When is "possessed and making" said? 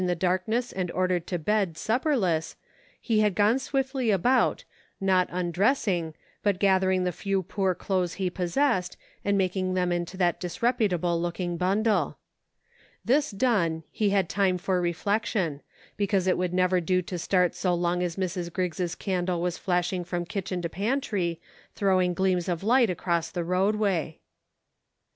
8.27-9.75